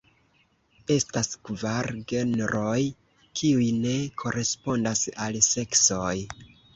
[0.93, 2.79] Estas kvar genroj,
[3.41, 3.93] kiuj ne
[4.23, 6.15] korespondas al seksoj.